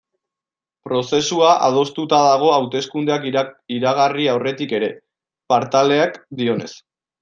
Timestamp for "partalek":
5.57-6.23